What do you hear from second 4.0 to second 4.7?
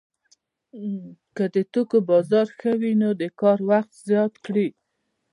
زیات کړي